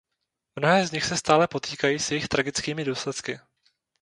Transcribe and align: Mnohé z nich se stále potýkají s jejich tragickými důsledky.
Mnohé 0.55 0.87
z 0.87 0.91
nich 0.91 1.05
se 1.05 1.17
stále 1.17 1.47
potýkají 1.47 1.99
s 1.99 2.11
jejich 2.11 2.27
tragickými 2.27 2.85
důsledky. 2.85 3.39